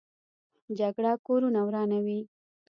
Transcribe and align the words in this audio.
جګړه 0.79 1.11
کورونه 1.25 1.59
ورانوي 1.67 2.19